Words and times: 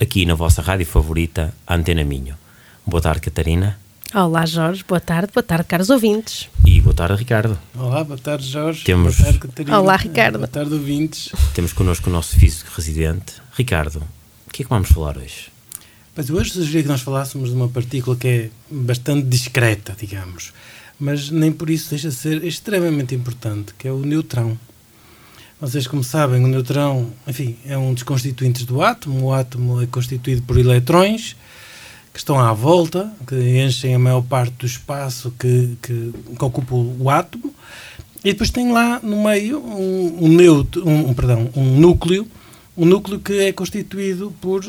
aqui 0.00 0.26
na 0.26 0.34
vossa 0.34 0.60
rádio 0.60 0.86
favorita, 0.86 1.54
Antena 1.68 2.04
Minho. 2.04 2.36
Boa 2.86 3.00
tarde, 3.00 3.20
Catarina. 3.20 3.78
Olá, 4.14 4.44
Jorge. 4.44 4.84
Boa 4.86 5.00
tarde. 5.00 5.32
Boa 5.32 5.42
tarde, 5.42 5.64
caros 5.64 5.88
ouvintes. 5.88 6.48
E 6.66 6.80
boa 6.80 6.94
tarde, 6.94 7.16
Ricardo. 7.16 7.58
Olá, 7.74 8.02
boa 8.02 8.18
tarde, 8.18 8.46
Jorge. 8.46 8.84
Temos... 8.84 9.16
Boa 9.16 9.24
tarde, 9.24 9.38
Catarina. 9.38 9.80
Olá, 9.80 9.96
Ricardo. 9.96 10.38
Boa 10.38 10.48
tarde, 10.48 10.74
ouvintes. 10.74 11.32
Temos 11.54 11.72
connosco 11.72 12.10
o 12.10 12.12
nosso 12.12 12.36
físico 12.36 12.70
residente. 12.76 13.34
Ricardo, 13.56 14.02
o 14.46 14.50
que 14.50 14.62
é 14.62 14.64
que 14.64 14.70
vamos 14.70 14.88
falar 14.88 15.16
hoje? 15.16 15.50
Pois 16.14 16.28
hoje 16.28 16.50
sugeri 16.50 16.82
que 16.82 16.88
nós 16.88 17.02
falássemos 17.02 17.50
de 17.50 17.54
uma 17.54 17.68
partícula 17.68 18.16
que 18.16 18.28
é 18.28 18.50
bastante 18.70 19.26
discreta, 19.26 19.96
digamos, 19.98 20.52
mas 20.98 21.30
nem 21.30 21.52
por 21.52 21.70
isso 21.70 21.90
deixa 21.90 22.08
de 22.08 22.14
ser 22.14 22.44
extremamente 22.44 23.14
importante, 23.14 23.72
que 23.78 23.86
é 23.86 23.92
o 23.92 24.00
neutrão. 24.00 24.58
Vocês, 25.60 25.86
como 25.86 26.02
sabem, 26.02 26.42
o 26.42 26.48
neutrão, 26.48 27.12
enfim, 27.28 27.54
é 27.66 27.76
um 27.76 27.92
dos 27.92 28.02
constituintes 28.02 28.64
do 28.64 28.80
átomo. 28.80 29.26
O 29.26 29.32
átomo 29.34 29.82
é 29.82 29.86
constituído 29.86 30.40
por 30.40 30.56
eletrões 30.56 31.36
que 32.14 32.18
estão 32.18 32.40
à 32.40 32.50
volta, 32.54 33.12
que 33.26 33.36
enchem 33.62 33.94
a 33.94 33.98
maior 33.98 34.22
parte 34.22 34.54
do 34.54 34.64
espaço 34.64 35.30
que, 35.38 35.76
que, 35.82 36.12
que 36.38 36.44
ocupa 36.44 36.74
o 36.74 37.10
átomo. 37.10 37.54
E 38.24 38.32
depois 38.32 38.50
tem 38.50 38.72
lá 38.72 39.00
no 39.02 39.22
meio 39.22 39.58
um, 39.58 40.24
um, 40.24 40.28
neutro, 40.28 40.88
um, 40.88 41.12
perdão, 41.12 41.50
um 41.54 41.78
núcleo, 41.78 42.26
um 42.74 42.86
núcleo 42.86 43.20
que 43.20 43.40
é 43.40 43.52
constituído 43.52 44.32
por, 44.40 44.64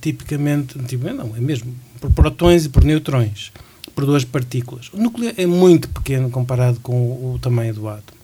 tipicamente, 0.00 0.78
tipicamente 0.78 1.18
não, 1.18 1.36
é 1.36 1.40
mesmo, 1.40 1.74
por 2.00 2.12
protões 2.12 2.66
e 2.66 2.68
por 2.68 2.84
neutrões, 2.84 3.50
por 3.96 4.06
duas 4.06 4.24
partículas. 4.24 4.90
O 4.92 4.96
núcleo 4.96 5.34
é 5.36 5.44
muito 5.44 5.88
pequeno 5.88 6.30
comparado 6.30 6.78
com 6.78 6.94
o, 6.94 7.34
o 7.34 7.38
tamanho 7.40 7.74
do 7.74 7.88
átomo. 7.88 8.15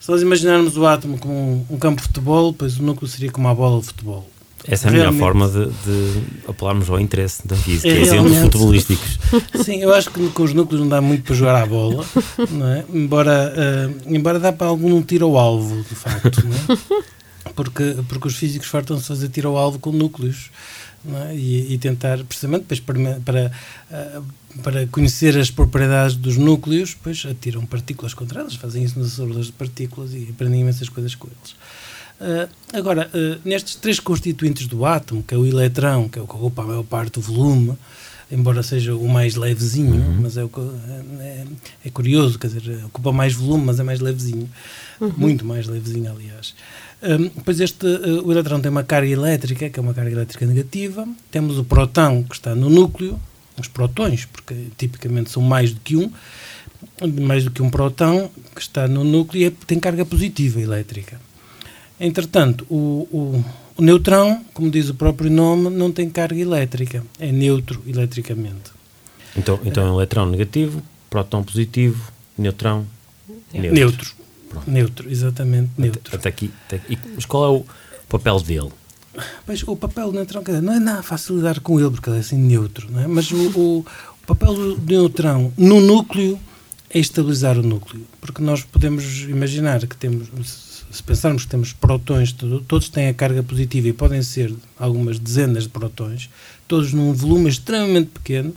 Se 0.00 0.10
nós 0.10 0.22
imaginarmos 0.22 0.76
o 0.76 0.86
átomo 0.86 1.18
como 1.18 1.66
um, 1.68 1.78
campo 1.78 2.00
de 2.00 2.06
futebol, 2.08 2.52
pois 2.52 2.78
o 2.78 2.82
núcleo 2.82 3.08
seria 3.08 3.30
como 3.30 3.48
uma 3.48 3.54
bola 3.54 3.80
de 3.80 3.86
futebol. 3.86 4.28
Essa 4.66 4.86
é 4.86 4.90
a 4.90 4.92
melhor 4.92 5.12
forma 5.14 5.48
de, 5.48 5.66
de, 5.66 6.22
apelarmos 6.46 6.90
ao 6.90 7.00
interesse 7.00 7.46
da 7.46 7.54
física, 7.56 7.88
é, 7.88 8.00
exemplos 8.00 8.36
futebolísticos. 8.36 9.18
Sim, 9.64 9.82
eu 9.82 9.94
acho 9.94 10.10
que 10.10 10.28
com 10.30 10.42
os 10.42 10.52
núcleos 10.52 10.80
não 10.82 10.88
dá 10.88 11.00
muito 11.00 11.24
para 11.24 11.34
jogar 11.34 11.62
à 11.62 11.66
bola, 11.66 12.04
não 12.50 12.68
é? 12.68 12.84
embora, 12.92 13.52
uh, 13.54 14.14
embora 14.14 14.38
dá 14.38 14.52
para 14.52 14.66
algum 14.66 15.00
tiro 15.02 15.26
ao 15.26 15.38
alvo, 15.38 15.82
de 15.82 15.94
facto, 15.94 16.42
é? 16.46 16.98
porque, 17.54 17.96
porque 18.08 18.28
os 18.28 18.36
físicos 18.36 18.68
fartam-se 18.68 19.06
fazer 19.06 19.28
tiro 19.28 19.48
ao 19.48 19.56
alvo 19.56 19.78
com 19.78 19.90
núcleos 19.90 20.50
é? 21.06 21.34
e, 21.34 21.74
e, 21.74 21.78
tentar, 21.78 22.18
precisamente, 22.24 22.64
para, 22.82 23.20
para 23.24 23.52
uh, 23.90 24.24
para 24.62 24.86
conhecer 24.86 25.36
as 25.38 25.50
propriedades 25.50 26.16
dos 26.16 26.36
núcleos, 26.36 26.90
depois 26.90 27.24
atiram 27.24 27.64
partículas 27.64 28.14
contra 28.14 28.40
elas, 28.40 28.54
fazem 28.54 28.82
isso 28.82 28.98
nas 28.98 29.18
aulas 29.18 29.46
de 29.46 29.52
partículas 29.52 30.12
e 30.12 30.28
aprendem 30.30 30.60
imensas 30.60 30.88
coisas 30.88 31.14
com 31.14 31.28
eles. 31.28 31.52
Uh, 32.20 32.48
agora, 32.72 33.08
uh, 33.14 33.40
nestes 33.44 33.76
três 33.76 34.00
constituintes 34.00 34.66
do 34.66 34.84
átomo, 34.84 35.22
que 35.22 35.34
é 35.34 35.38
o 35.38 35.46
eletrão, 35.46 36.08
que 36.08 36.18
é 36.18 36.22
o 36.22 36.26
que 36.26 36.34
ocupa 36.34 36.62
a 36.62 36.66
maior 36.66 36.82
parte 36.82 37.14
do 37.14 37.20
volume, 37.20 37.78
embora 38.30 38.62
seja 38.62 38.94
o 38.94 39.08
mais 39.08 39.36
levezinho, 39.36 39.94
uhum. 39.94 40.20
mas 40.22 40.36
é, 40.36 40.44
o, 40.44 40.50
é, 41.20 41.44
é, 41.84 41.90
curioso, 41.90 42.38
quer 42.38 42.48
dizer, 42.48 42.84
ocupa 42.86 43.12
mais 43.12 43.34
volume, 43.34 43.64
mas 43.66 43.80
é 43.80 43.82
mais 43.82 44.00
levezinho, 44.00 44.48
uhum. 45.00 45.12
muito 45.16 45.44
mais 45.46 45.66
levezinho, 45.66 46.10
aliás. 46.10 46.54
Um, 47.00 47.28
depois 47.28 47.60
este, 47.60 47.86
uh, 47.86 48.26
o 48.26 48.32
eletrão 48.32 48.60
tem 48.60 48.70
uma 48.70 48.82
carga 48.82 49.08
elétrica, 49.08 49.70
que 49.70 49.78
é 49.78 49.82
uma 49.82 49.94
carga 49.94 50.10
elétrica 50.10 50.44
negativa, 50.44 51.06
temos 51.30 51.56
o 51.56 51.64
próton, 51.64 52.24
que 52.24 52.34
está 52.34 52.54
no 52.54 52.68
núcleo, 52.68 53.18
os 53.60 53.68
protões, 53.68 54.24
porque 54.24 54.54
tipicamente 54.76 55.30
são 55.30 55.42
mais 55.42 55.72
do 55.72 55.80
que 55.80 55.96
um, 55.96 56.10
mais 57.22 57.44
do 57.44 57.50
que 57.50 57.62
um 57.62 57.70
próton 57.70 58.30
que 58.54 58.60
está 58.60 58.86
no 58.88 59.04
núcleo 59.04 59.46
e 59.46 59.50
tem 59.50 59.78
carga 59.78 60.04
positiva 60.04 60.60
elétrica. 60.60 61.20
Entretanto, 62.00 62.64
o, 62.70 63.08
o, 63.10 63.44
o, 63.76 63.82
neutrão, 63.82 64.44
como 64.54 64.70
diz 64.70 64.88
o 64.88 64.94
próprio 64.94 65.30
nome, 65.30 65.68
não 65.70 65.90
tem 65.90 66.08
carga 66.08 66.40
elétrica, 66.40 67.04
é 67.18 67.32
neutro 67.32 67.82
eletricamente. 67.86 68.70
Então, 69.36 69.58
então 69.64 69.86
é 69.86 69.90
um 69.90 69.94
eletrão 69.94 70.26
negativo, 70.26 70.82
próton 71.10 71.42
positivo, 71.42 72.12
neutrão 72.36 72.86
neutro. 73.52 73.74
Neutro, 73.74 74.14
neutro 74.66 75.10
exatamente, 75.10 75.70
neutro. 75.76 76.02
Até, 76.06 76.16
até 76.16 76.28
aqui, 76.28 76.50
até 76.66 76.76
aqui. 76.76 76.98
Mas 77.14 77.24
qual 77.24 77.44
é 77.44 77.58
o 77.58 77.66
papel 78.08 78.40
dele? 78.40 78.70
Pois, 79.44 79.62
o 79.66 79.76
papel 79.76 80.12
neutrão, 80.12 80.42
não 80.62 80.72
é 80.72 80.78
nada 80.78 81.02
fácil 81.02 81.36
lidar 81.36 81.60
com 81.60 81.80
ele, 81.80 81.90
porque 81.90 82.08
ele 82.10 82.18
é 82.18 82.20
assim 82.20 82.36
neutro, 82.36 82.88
é? 82.98 83.06
mas 83.06 83.30
o, 83.30 83.48
o, 83.58 83.84
papel 84.26 84.54
do 84.54 84.80
neutrão 84.82 85.52
no 85.56 85.80
núcleo 85.80 86.38
é 86.90 86.98
estabilizar 86.98 87.58
o 87.58 87.62
núcleo, 87.62 88.06
porque 88.20 88.42
nós 88.42 88.62
podemos 88.62 89.22
imaginar 89.22 89.86
que 89.86 89.96
temos, 89.96 90.28
se 90.90 91.02
pensarmos 91.02 91.44
que 91.44 91.50
temos 91.50 91.72
protões, 91.72 92.32
todos 92.66 92.88
têm 92.88 93.08
a 93.08 93.14
carga 93.14 93.42
positiva 93.42 93.88
e 93.88 93.92
podem 93.92 94.22
ser 94.22 94.54
algumas 94.78 95.18
dezenas 95.18 95.64
de 95.64 95.70
protões, 95.70 96.28
todos 96.66 96.92
num 96.92 97.12
volume 97.12 97.48
extremamente 97.48 98.10
pequeno, 98.10 98.54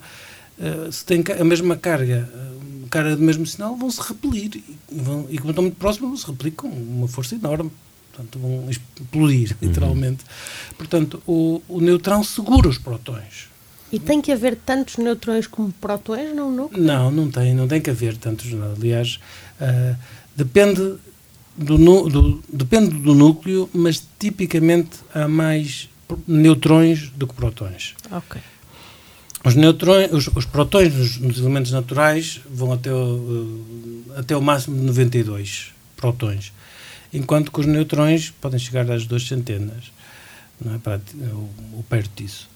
uh, 0.60 0.92
se 0.92 1.06
tem 1.06 1.24
a 1.40 1.44
mesma 1.44 1.78
carga, 1.78 2.30
uh, 2.34 2.88
carga 2.90 3.16
do 3.16 3.24
mesmo 3.24 3.46
sinal, 3.46 3.76
vão 3.76 3.90
se 3.90 4.02
repelir. 4.02 4.58
E, 4.58 4.78
vão, 4.92 5.26
e 5.30 5.38
como 5.38 5.52
estão 5.52 5.64
muito 5.64 5.78
próximos, 5.78 6.10
vão 6.10 6.18
se 6.18 6.28
repelir 6.28 6.54
com 6.54 6.68
uma 6.68 7.08
força 7.08 7.36
enorme 7.36 7.72
portanto 8.12 8.40
vão 8.40 8.70
explodir, 8.70 9.52
uhum. 9.52 9.68
literalmente. 9.68 10.24
Uhum. 10.24 10.76
Portanto, 10.78 11.24
o, 11.26 11.62
o 11.68 11.80
neutrão 11.80 12.24
segura 12.24 12.68
os 12.68 12.78
protões. 12.78 13.50
E 13.92 14.00
tem 14.00 14.22
que 14.22 14.32
haver 14.32 14.56
tantos 14.56 14.98
neutrões 14.98 15.48
como 15.48 15.72
protões 15.74 16.34
no 16.34 16.50
núcleo? 16.50 16.82
Não, 16.82 17.12
não 17.12 17.30
tem, 17.30 17.54
não 17.54 17.68
tem 17.68 17.82
que 17.82 17.90
haver 17.90 18.16
tantos. 18.16 18.48
Aliás, 18.78 19.20
uh, 19.60 19.98
depende, 20.36 20.96
do, 21.58 21.78
do, 22.08 22.44
depende 22.52 22.98
do 22.98 23.14
núcleo, 23.14 23.70
mas 23.74 24.02
tipicamente 24.18 24.92
há 25.14 25.28
mais 25.28 25.90
neutrões 26.26 27.10
do 27.10 27.28
que 27.28 27.34
protões. 27.34 27.96
Ok. 28.10 28.40
Os, 29.44 29.56
neutrões, 29.56 30.12
os, 30.14 30.30
os 30.36 30.46
protões 30.46 30.94
nos, 30.94 31.18
nos, 31.18 31.40
elementos 31.40 31.72
naturais 31.72 32.40
vão 32.50 32.72
até 32.72 32.94
o, 32.94 32.96
uh, 32.96 34.14
até 34.16 34.38
o 34.38 34.42
máximo 34.42 34.78
de 34.78 34.86
92 34.86 35.74
protões 35.98 36.54
enquanto 37.14 37.52
que 37.52 37.60
os 37.60 37.66
neutrões 37.66 38.30
podem 38.30 38.60
chegar 38.60 38.90
às 38.92 39.06
duas 39.06 39.28
centenas, 39.28 39.92
não 40.64 40.76
é? 40.76 40.78
Para, 40.78 41.02
ou, 41.34 41.50
ou 41.74 41.84
perto 41.90 42.12
disso. 42.16 42.50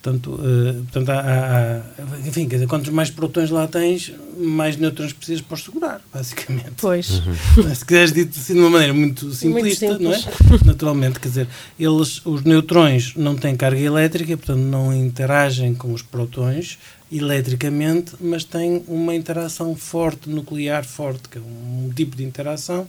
Portanto, 0.00 0.30
uh, 0.30 0.74
portanto 0.84 1.08
há, 1.10 1.20
há, 1.20 2.18
enfim, 2.26 2.48
quer 2.48 2.56
dizer, 2.56 2.68
quantos 2.68 2.88
mais 2.90 3.10
protões 3.10 3.50
lá 3.50 3.66
tens, 3.66 4.12
mais 4.38 4.76
neutrões 4.76 5.12
precisas 5.12 5.40
para 5.40 5.54
os 5.54 5.64
segurar, 5.64 6.00
basicamente. 6.14 6.72
Pois. 6.80 7.10
Uhum. 7.10 7.74
Se 7.74 7.84
quiseres 7.84 8.12
dito 8.12 8.38
assim 8.38 8.54
de 8.54 8.60
uma 8.60 8.70
maneira 8.70 8.94
muito 8.94 9.32
simplista, 9.32 9.86
muito 9.86 10.02
não 10.02 10.12
é? 10.12 10.18
Naturalmente, 10.64 11.18
quer 11.18 11.28
dizer, 11.28 11.48
eles, 11.78 12.24
os 12.24 12.42
neutrões 12.44 13.14
não 13.16 13.34
têm 13.34 13.56
carga 13.56 13.80
elétrica, 13.80 14.36
portanto 14.36 14.60
não 14.60 14.94
interagem 14.94 15.74
com 15.74 15.92
os 15.92 16.02
protões 16.02 16.78
eletricamente, 17.10 18.12
mas 18.20 18.44
têm 18.44 18.84
uma 18.86 19.14
interação 19.14 19.74
forte, 19.74 20.28
nuclear 20.28 20.84
forte, 20.84 21.28
que 21.28 21.38
é 21.38 21.40
um 21.40 21.90
tipo 21.94 22.16
de 22.16 22.22
interação 22.22 22.86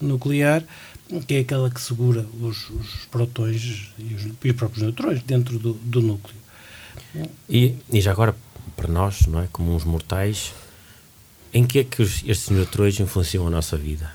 nuclear, 0.00 0.62
que 1.26 1.34
é 1.34 1.38
aquela 1.40 1.70
que 1.70 1.80
segura 1.80 2.26
os, 2.40 2.70
os 2.70 3.06
protões 3.10 3.92
e 3.98 4.14
os, 4.14 4.26
e 4.42 4.50
os, 4.50 4.56
próprios 4.56 4.82
neutrões 4.82 5.22
dentro 5.22 5.58
do, 5.58 5.74
do 5.74 6.00
núcleo. 6.00 6.43
E, 7.48 7.76
e, 7.92 8.00
já 8.00 8.12
agora, 8.12 8.34
para 8.76 8.88
nós, 8.88 9.26
não 9.26 9.40
é, 9.40 9.48
como 9.52 9.74
uns 9.74 9.84
mortais, 9.84 10.52
em 11.52 11.64
que 11.64 11.78
é 11.78 11.84
que 11.84 12.02
estes 12.02 12.48
neutrões 12.50 12.98
influenciam 12.98 13.46
a 13.46 13.50
nossa 13.50 13.76
vida? 13.76 14.10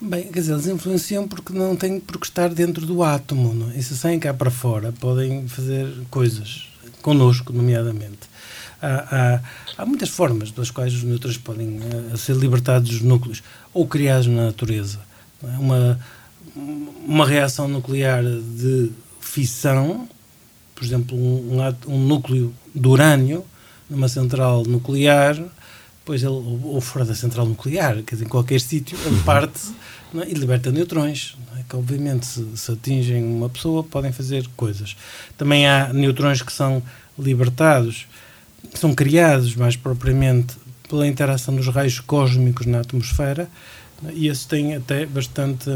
Bem, 0.00 0.24
quer 0.24 0.40
dizer, 0.40 0.52
eles 0.52 0.66
influenciam 0.66 1.26
porque 1.26 1.52
não 1.52 1.74
têm 1.74 1.98
por 1.98 2.18
que 2.18 2.26
estar 2.26 2.48
dentro 2.48 2.84
do 2.84 3.02
átomo. 3.02 3.54
Não? 3.54 3.70
É? 3.70 3.78
E 3.78 3.82
se 3.82 3.96
saem 3.96 4.18
cá 4.18 4.34
para 4.34 4.50
fora, 4.50 4.92
podem 4.92 5.48
fazer 5.48 5.90
coisas, 6.10 6.68
connosco, 7.00 7.52
nomeadamente. 7.52 8.28
Há, 8.82 8.86
há, 8.88 9.40
há, 9.78 9.86
muitas 9.86 10.10
formas 10.10 10.50
pelas 10.50 10.70
quais 10.70 10.92
os 10.92 11.02
nêutrons 11.02 11.38
podem 11.38 11.78
uh, 11.78 12.16
ser 12.18 12.36
libertados 12.36 12.90
dos 12.90 13.00
núcleos 13.00 13.42
ou 13.72 13.86
criados 13.86 14.26
na 14.26 14.46
natureza. 14.46 15.00
É? 15.42 15.56
Uma, 15.58 15.98
uma 16.54 17.26
reação 17.26 17.66
nuclear 17.66 18.22
de 18.22 18.90
fissão, 19.20 20.06
por 20.74 20.84
exemplo, 20.84 21.16
um, 21.16 21.58
um, 21.86 21.98
núcleo 22.06 22.52
de 22.74 22.86
urânio 22.86 23.44
numa 23.88 24.08
central 24.08 24.64
nuclear, 24.64 25.40
pois 26.04 26.22
ele, 26.22 26.32
ou 26.32 26.80
fora 26.80 27.04
da 27.04 27.14
central 27.14 27.46
nuclear, 27.46 28.02
quer 28.02 28.14
dizer, 28.14 28.24
em 28.24 28.28
qualquer 28.28 28.60
sítio, 28.60 28.98
ele 29.04 29.20
parte 29.22 29.60
é? 30.14 30.28
e 30.28 30.34
liberta 30.34 30.70
neutrões, 30.70 31.36
é? 31.56 31.62
que 31.68 31.76
obviamente 31.76 32.26
se, 32.26 32.44
se, 32.56 32.72
atingem 32.72 33.22
uma 33.24 33.48
pessoa 33.48 33.82
podem 33.82 34.12
fazer 34.12 34.46
coisas. 34.56 34.96
Também 35.36 35.66
há 35.66 35.92
neutrões 35.92 36.42
que 36.42 36.52
são 36.52 36.82
libertados, 37.18 38.06
são 38.74 38.94
criados 38.94 39.54
mais 39.54 39.76
propriamente 39.76 40.56
pela 40.88 41.06
interação 41.06 41.54
dos 41.54 41.68
raios 41.68 42.00
cósmicos 42.00 42.66
na 42.66 42.80
atmosfera 42.80 43.48
e 44.12 44.28
esse 44.28 44.46
tem 44.46 44.74
até 44.74 45.06
bastante, 45.06 45.70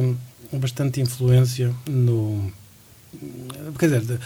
bastante 0.53 1.01
influência 1.01 1.75
no. 1.89 2.53
Quer 3.79 3.99
dizer, 3.99 4.21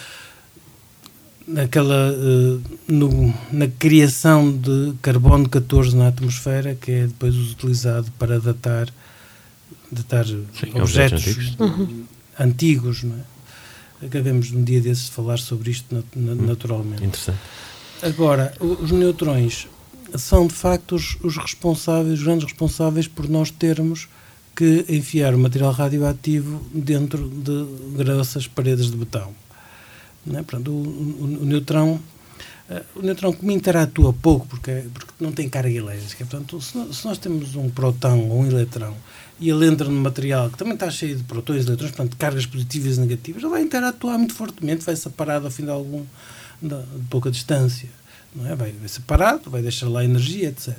naquela, 1.46 2.12
no, 2.88 3.34
na 3.52 3.66
criação 3.66 4.50
de 4.52 4.94
carbono 5.02 5.48
14 5.48 5.96
na 5.96 6.08
atmosfera, 6.08 6.74
que 6.74 6.90
é 6.90 7.06
depois 7.06 7.36
utilizado 7.36 8.10
para 8.18 8.40
datar, 8.40 8.88
datar 9.90 10.26
Sim, 10.26 10.46
objetos, 10.74 11.26
antigos, 11.26 11.56
uhum. 11.58 12.04
antigos 12.38 13.02
não 13.02 13.16
é? 13.16 14.06
Acabemos 14.06 14.50
um 14.50 14.64
dia 14.64 14.80
desses 14.80 15.04
de 15.04 15.10
falar 15.12 15.38
sobre 15.38 15.70
isto 15.70 15.94
hum, 15.94 16.02
naturalmente. 16.46 17.04
Interessante. 17.04 17.38
Agora, 18.02 18.52
os 18.58 18.90
neutrões 18.90 19.68
são 20.16 20.48
de 20.48 20.54
facto 20.54 20.96
os, 20.96 21.16
os 21.22 21.36
responsáveis, 21.36 22.18
os 22.18 22.24
grandes 22.24 22.44
responsáveis 22.44 23.06
por 23.06 23.28
nós 23.28 23.50
termos 23.52 24.08
que 24.56 24.84
enfiar 24.88 25.34
o 25.34 25.38
material 25.38 25.72
radioativo 25.72 26.60
dentro 26.74 27.28
de 27.28 27.64
grossas 27.96 28.46
paredes 28.46 28.90
de 28.90 28.96
betão. 28.96 29.32
Não 30.24 30.38
é? 30.38 30.42
Portanto, 30.42 30.70
o, 30.70 30.74
o, 30.74 31.42
o 31.42 31.44
neutrão 31.44 32.00
uh, 32.70 32.98
o 32.98 33.02
neutrão 33.02 33.32
como 33.32 33.50
interatua 33.50 34.12
pouco 34.12 34.46
porque, 34.46 34.84
porque 34.92 35.12
não 35.20 35.32
tem 35.32 35.48
carga 35.48 35.70
elétrica 35.70 36.24
portanto 36.24 36.60
se, 36.60 36.94
se, 36.94 37.04
nós 37.04 37.18
temos 37.18 37.54
um 37.56 37.68
próton 37.68 38.28
ou 38.28 38.40
um 38.40 38.46
eletrão 38.46 38.94
e 39.40 39.50
ele 39.50 39.66
entra 39.66 39.88
no 39.88 40.00
material 40.00 40.48
que 40.48 40.58
também 40.58 40.74
está 40.74 40.90
cheio 40.90 41.16
de 41.16 41.24
prótons 41.24 41.56
e 41.56 41.66
eletrões 41.66 41.92
portanto 41.92 42.16
cargas 42.16 42.46
positivas 42.46 42.96
e 42.96 43.00
negativas 43.00 43.42
ele 43.42 43.50
vai 43.50 43.62
interatuar 43.62 44.16
muito 44.16 44.34
fortemente 44.34 44.84
vai 44.84 44.96
separado 44.96 45.46
ao 45.46 45.50
fim 45.50 45.64
de 45.64 45.70
algum 45.70 46.04
de, 46.60 46.68
de 46.68 47.08
pouca 47.10 47.30
distância 47.30 47.88
não 48.34 48.46
é? 48.46 48.54
vai, 48.54 48.72
vai 48.72 48.88
separado 48.88 49.50
vai 49.50 49.60
deixar 49.60 49.88
lá 49.88 50.04
energia 50.04 50.48
etc 50.48 50.78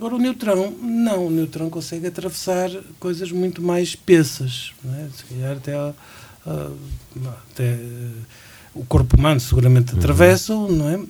Agora, 0.00 0.14
o 0.14 0.18
neutrão, 0.18 0.70
não, 0.80 1.26
o 1.26 1.30
neutrão 1.30 1.68
consegue 1.68 2.06
atravessar 2.06 2.70
coisas 2.98 3.30
muito 3.30 3.60
mais 3.60 3.88
espessas, 3.88 4.72
é? 4.82 5.08
se 5.14 5.24
calhar 5.26 5.58
até, 5.58 5.74
até 6.46 7.74
uh, 7.74 8.12
o 8.74 8.84
corpo 8.84 9.16
humano 9.16 9.40
seguramente 9.40 9.92
uhum. 9.92 9.98
atravessa, 9.98 10.54
não 10.54 10.88
é? 10.88 11.00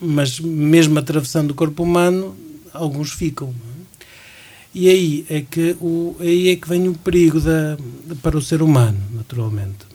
Mas 0.00 0.38
mesmo 0.40 0.98
atravessando 0.98 1.50
o 1.50 1.54
corpo 1.54 1.82
humano, 1.82 2.36
alguns 2.72 3.12
ficam. 3.12 3.48
É? 3.48 3.78
E 4.74 4.88
aí 4.88 5.26
é 5.28 5.40
que 5.40 5.76
o 5.80 6.16
aí 6.20 6.50
é 6.50 6.56
que 6.56 6.68
vem 6.68 6.88
o 6.88 6.94
perigo 6.94 7.40
da, 7.40 7.76
para 8.22 8.36
o 8.36 8.42
ser 8.42 8.62
humano, 8.62 9.00
naturalmente. 9.12 9.86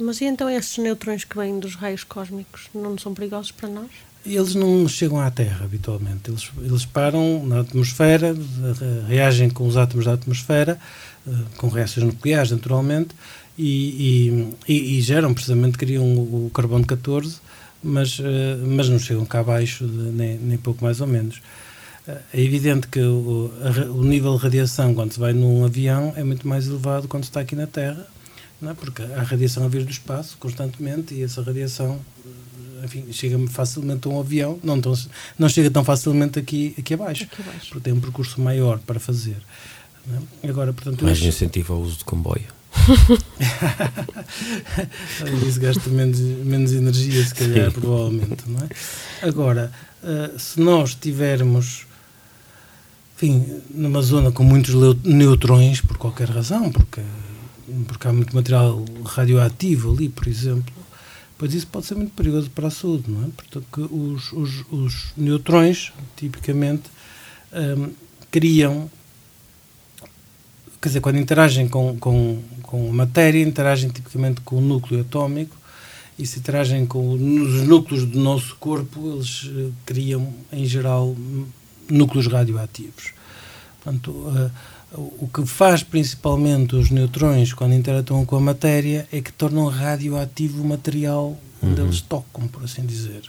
Mas 0.00 0.20
e 0.20 0.24
então 0.24 0.48
esses 0.48 0.78
neutrões 0.78 1.24
que 1.24 1.36
vêm 1.36 1.58
dos 1.58 1.74
raios 1.74 2.04
cósmicos 2.04 2.68
não 2.74 2.96
são 2.96 3.12
perigosos 3.12 3.50
para 3.50 3.68
nós? 3.68 3.90
Eles 4.24 4.54
não 4.54 4.86
chegam 4.86 5.18
à 5.18 5.30
Terra 5.30 5.64
habitualmente. 5.64 6.30
Eles, 6.30 6.50
eles 6.58 6.84
param 6.84 7.44
na 7.46 7.60
atmosfera, 7.60 8.36
reagem 9.08 9.48
com 9.48 9.66
os 9.66 9.76
átomos 9.76 10.04
da 10.04 10.12
atmosfera, 10.12 10.78
eh, 11.26 11.30
com 11.56 11.68
reações 11.68 12.06
nucleares, 12.06 12.50
naturalmente, 12.50 13.14
e, 13.58 14.48
e, 14.68 14.98
e 14.98 15.00
geram, 15.00 15.34
precisamente, 15.34 15.76
criam 15.76 16.04
o 16.04 16.50
carbono 16.52 16.86
14, 16.86 17.38
mas, 17.82 18.18
eh, 18.20 18.56
mas 18.64 18.88
não 18.88 18.98
chegam 18.98 19.24
cá 19.24 19.40
abaixo, 19.40 19.86
de, 19.86 20.10
nem, 20.10 20.38
nem 20.38 20.58
pouco 20.58 20.82
mais 20.84 21.00
ou 21.00 21.06
menos. 21.06 21.40
Eh, 22.06 22.18
é 22.34 22.40
evidente 22.40 22.88
que 22.88 23.00
o, 23.00 23.52
o 23.94 24.04
nível 24.04 24.36
de 24.36 24.42
radiação, 24.42 24.94
quando 24.94 25.12
se 25.12 25.20
vai 25.20 25.32
num 25.32 25.64
avião, 25.64 26.12
é 26.16 26.24
muito 26.24 26.46
mais 26.46 26.66
elevado 26.66 27.08
quando 27.08 27.24
se 27.24 27.30
está 27.30 27.40
aqui 27.40 27.54
na 27.54 27.66
Terra, 27.66 28.06
não 28.60 28.70
é? 28.70 28.74
porque 28.74 29.02
há 29.02 29.22
radiação 29.22 29.64
a 29.64 29.68
vir 29.68 29.84
do 29.84 29.90
espaço 29.90 30.36
constantemente 30.38 31.14
e 31.14 31.22
essa 31.22 31.42
radiação 31.42 32.00
enfim, 32.84 33.12
chega 33.12 33.38
facilmente 33.48 34.06
a 34.08 34.10
um 34.10 34.20
avião, 34.20 34.58
não, 34.62 34.80
tão, 34.80 34.94
não 35.38 35.48
chega 35.48 35.70
tão 35.70 35.84
facilmente 35.84 36.38
aqui, 36.38 36.74
aqui, 36.78 36.94
abaixo, 36.94 37.24
aqui 37.24 37.42
abaixo, 37.42 37.68
porque 37.68 37.84
tem 37.84 37.92
um 37.92 38.00
percurso 38.00 38.40
maior 38.40 38.78
para 38.78 38.98
fazer. 38.98 39.36
É? 40.42 40.48
Agora, 40.48 40.72
portanto, 40.72 41.04
Mais 41.04 41.20
incentivo 41.20 41.74
ao 41.74 41.80
uso 41.80 41.98
de 41.98 42.04
comboio. 42.04 42.59
Isso 45.46 45.60
gasta 45.60 45.90
menos, 45.90 46.18
menos 46.18 46.72
energia, 46.72 47.22
se 47.24 47.34
calhar, 47.34 47.70
Sim. 47.70 47.80
provavelmente. 47.80 48.44
Não 48.46 48.60
é? 48.60 48.68
Agora, 49.26 49.72
uh, 50.02 50.38
se 50.38 50.60
nós 50.60 50.94
tivermos 50.94 51.86
enfim, 53.20 53.60
numa 53.70 54.00
zona 54.00 54.32
com 54.32 54.42
muitos 54.42 54.74
neutrões, 55.04 55.82
por 55.82 55.98
qualquer 55.98 56.30
razão, 56.30 56.72
porque, 56.72 57.02
porque 57.86 58.08
há 58.08 58.12
muito 58.12 58.34
material 58.34 58.82
radioativo 59.04 59.92
ali, 59.92 60.08
por 60.08 60.26
exemplo, 60.26 60.72
pois 61.36 61.52
isso 61.52 61.66
pode 61.66 61.84
ser 61.84 61.96
muito 61.96 62.14
perigoso 62.14 62.48
para 62.48 62.68
a 62.68 62.70
saúde, 62.70 63.10
não 63.10 63.24
é? 63.24 63.28
Portanto, 63.36 63.94
os, 63.94 64.32
os, 64.32 64.64
os 64.70 65.12
neutrões, 65.18 65.92
tipicamente, 66.16 66.84
um, 67.52 67.90
criam, 68.30 68.90
quer 70.80 70.88
dizer, 70.88 71.00
quando 71.00 71.18
interagem 71.18 71.68
com, 71.68 71.98
com, 71.98 72.42
com 72.70 72.88
a 72.88 72.92
matéria, 72.92 73.42
interagem 73.42 73.90
tipicamente 73.90 74.40
com 74.42 74.56
o 74.56 74.60
núcleo 74.60 75.00
atómico, 75.00 75.56
e 76.16 76.26
se 76.26 76.38
interagem 76.38 76.86
com 76.86 77.12
os 77.12 77.66
núcleos 77.66 78.04
do 78.04 78.20
nosso 78.20 78.54
corpo, 78.56 79.14
eles 79.14 79.44
uh, 79.44 79.72
criam, 79.84 80.32
em 80.52 80.64
geral, 80.66 81.16
núcleos 81.90 82.26
radioativos. 82.26 83.12
Portanto, 83.82 84.10
uh, 84.10 84.50
o 85.18 85.28
que 85.32 85.46
faz 85.46 85.82
principalmente 85.82 86.76
os 86.76 86.90
neutrões 86.90 87.52
quando 87.52 87.74
interatuam 87.74 88.24
com 88.24 88.36
a 88.36 88.40
matéria 88.40 89.08
é 89.10 89.20
que 89.20 89.32
tornam 89.32 89.66
radioativo 89.66 90.62
o 90.62 90.66
material 90.66 91.38
onde 91.62 91.80
uhum. 91.80 91.86
eles 91.86 92.00
tocam, 92.00 92.46
por 92.48 92.64
assim 92.64 92.84
dizer, 92.84 93.22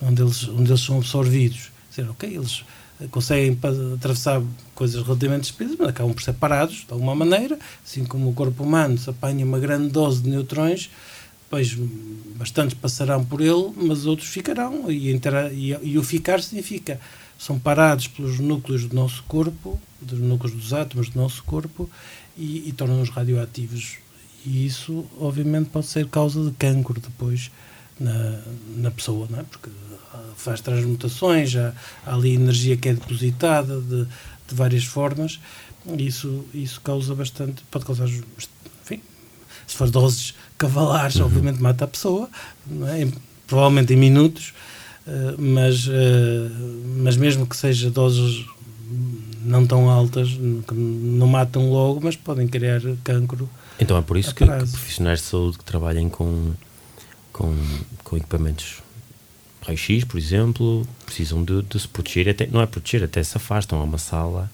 onde 0.00 0.22
eles, 0.22 0.48
onde 0.48 0.70
eles 0.70 0.80
são 0.80 0.98
absorvidos. 0.98 1.70
Dizer, 1.88 2.08
ok, 2.10 2.28
eles 2.28 2.64
conseguem 3.10 3.58
atravessar 3.94 4.42
coisas 4.74 5.02
relativamente 5.02 5.44
espessas, 5.44 5.76
mas 5.78 5.88
acabam 5.88 6.14
por 6.14 6.22
ser 6.22 6.34
parados 6.34 6.84
de 6.86 6.92
alguma 6.92 7.14
maneira, 7.14 7.58
assim 7.84 8.04
como 8.04 8.30
o 8.30 8.32
corpo 8.32 8.62
humano 8.62 8.96
se 8.98 9.08
apanha 9.10 9.44
uma 9.44 9.58
grande 9.58 9.88
dose 9.88 10.22
de 10.22 10.30
neutrões, 10.30 10.90
depois 11.44 11.74
bastantes 12.36 12.74
passarão 12.74 13.24
por 13.24 13.40
ele, 13.40 13.72
mas 13.76 14.06
outros 14.06 14.28
ficarão, 14.28 14.90
e, 14.90 15.10
e, 15.10 15.78
e 15.82 15.98
o 15.98 16.02
ficar 16.02 16.40
significa 16.42 16.98
são 17.38 17.58
parados 17.58 18.06
pelos 18.06 18.38
núcleos 18.38 18.86
do 18.86 18.94
nosso 18.94 19.22
corpo, 19.24 19.80
dos 20.00 20.18
núcleos 20.18 20.54
dos 20.54 20.72
átomos 20.72 21.08
do 21.08 21.20
nosso 21.20 21.42
corpo, 21.42 21.90
e, 22.36 22.68
e 22.68 22.72
tornam-nos 22.72 23.10
radioativos. 23.10 23.98
E 24.46 24.64
isso, 24.64 25.04
obviamente, 25.20 25.68
pode 25.68 25.86
ser 25.86 26.06
causa 26.06 26.44
de 26.44 26.52
cancro 26.52 27.00
depois 27.00 27.50
na, 27.98 28.40
na 28.76 28.90
pessoa, 28.90 29.26
não 29.28 29.40
é? 29.40 29.42
Porque 29.42 29.70
faz 30.36 30.60
transmutações, 30.60 31.54
há, 31.56 31.72
há 32.06 32.14
ali 32.14 32.34
energia 32.34 32.76
que 32.76 32.88
é 32.88 32.94
depositada 32.94 33.80
de, 33.80 34.04
de 34.04 34.54
várias 34.54 34.84
formas, 34.84 35.40
e 35.96 36.06
isso, 36.06 36.44
isso 36.54 36.80
causa 36.80 37.14
bastante, 37.14 37.62
pode 37.70 37.84
causar, 37.84 38.08
enfim, 38.08 39.00
se 39.66 39.76
for 39.76 39.90
doses 39.90 40.34
cavalares, 40.56 41.16
uhum. 41.16 41.26
obviamente 41.26 41.60
mata 41.60 41.84
a 41.84 41.88
pessoa, 41.88 42.28
é? 42.88 43.08
provavelmente 43.46 43.92
em 43.92 43.96
minutos, 43.96 44.54
eh, 45.06 45.34
mas, 45.38 45.86
uh, 45.86 45.92
mas 46.98 47.16
mesmo 47.16 47.46
que 47.46 47.56
seja 47.56 47.90
doses 47.90 48.46
não 49.44 49.66
tão 49.66 49.90
altas, 49.90 50.28
que 50.28 50.74
não 50.74 51.26
matam 51.26 51.70
logo, 51.70 52.00
mas 52.02 52.14
podem 52.14 52.46
criar 52.46 52.80
cancro. 53.02 53.48
Então 53.80 53.96
é 53.96 54.02
por 54.02 54.16
isso 54.16 54.34
que, 54.34 54.46
que, 54.46 54.52
profissionais 54.52 55.20
de 55.20 55.24
saúde 55.26 55.58
que 55.58 55.64
trabalhem 55.64 56.08
com, 56.08 56.52
com, 57.32 57.56
com 58.04 58.16
equipamentos 58.16 58.81
raio-x, 59.62 60.04
por 60.04 60.18
exemplo, 60.18 60.86
precisam 61.06 61.44
de, 61.44 61.62
de, 61.62 61.80
se 61.80 61.88
proteger, 61.88 62.28
até, 62.28 62.46
não 62.46 62.60
é 62.60 62.66
proteger, 62.66 63.04
até 63.04 63.22
se 63.22 63.36
afastam 63.36 63.80
a 63.80 63.84
uma 63.84 63.98
sala 63.98 64.50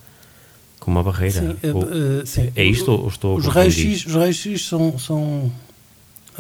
com 0.78 0.90
uma 0.90 1.02
barreira. 1.02 1.40
Sim, 1.40 1.56
ou, 1.72 1.84
uh, 1.84 2.26
sim. 2.26 2.52
É 2.54 2.64
isto 2.64 2.90
ou 2.90 3.08
estou 3.08 3.36
Os 3.36 3.46
raios-x 3.46 4.04
raio 4.04 4.58
são, 4.58 4.98
são 4.98 5.52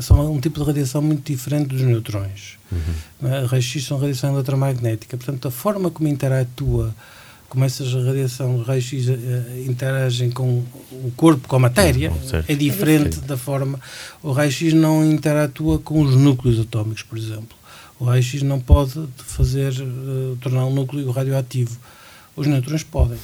são 0.02 0.32
um 0.32 0.40
tipo 0.40 0.60
de 0.60 0.66
radiação 0.66 1.02
muito 1.02 1.30
diferente 1.30 1.68
dos 1.68 1.82
neutrões. 1.82 2.56
Uhum. 2.70 3.28
É? 3.28 3.44
Raios-X 3.46 3.84
são 3.84 3.98
radiação 3.98 4.32
eletromagnética, 4.34 5.16
portanto, 5.16 5.48
a 5.48 5.50
forma 5.50 5.90
como 5.90 6.08
interatua, 6.08 6.94
como 7.48 7.64
essas 7.64 7.92
radiação 7.92 8.62
raios-X 8.62 9.08
uh, 9.08 9.14
interagem 9.66 10.30
com 10.30 10.64
o 10.92 11.12
corpo, 11.16 11.48
com 11.48 11.56
a 11.56 11.58
matéria, 11.58 12.12
é 12.46 12.54
diferente 12.54 13.18
é 13.18 13.26
da 13.26 13.36
forma. 13.36 13.80
O 14.22 14.30
raio-X 14.30 14.72
não 14.72 15.04
interatua 15.04 15.78
com 15.78 16.00
os 16.00 16.14
núcleos 16.14 16.60
atómicos, 16.60 17.02
por 17.02 17.18
exemplo. 17.18 17.57
O 17.98 18.04
raio-X 18.04 18.42
não 18.42 18.60
pode 18.60 19.08
fazer, 19.16 19.72
uh, 19.72 20.36
tornar 20.40 20.64
um 20.66 20.72
núcleo 20.72 21.10
radioativo. 21.10 21.76
Os 22.36 22.46
neutrões 22.46 22.84
podem. 22.84 23.18